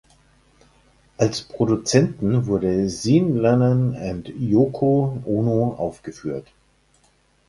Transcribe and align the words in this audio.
Als 1.19 1.43
Produzenten 1.43 2.47
wurden 2.47 2.89
Sean 2.89 3.35
Lennon 3.37 3.93
und 3.95 4.29
Yoko 4.29 5.21
Ono 5.27 5.73
aufgeführt. 5.75 6.47